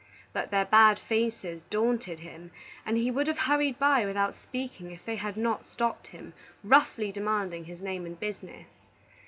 [0.33, 2.49] But their bad faces daunted him,
[2.87, 7.11] and he would have hurried by without speaking if they had not stopped him, roughly
[7.11, 8.65] demanding his name and business.